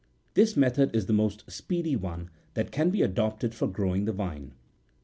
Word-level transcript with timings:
This 0.33 0.57
method 0.57 0.95
is 0.95 1.05
the 1.05 1.13
most 1.13 1.43
speedy 1.51 1.95
one 1.95 2.31
that 2.55 2.71
can 2.71 2.89
be 2.89 3.03
adopted 3.03 3.53
for 3.53 3.67
growing 3.67 4.05
the 4.05 4.11
vine. 4.13 4.53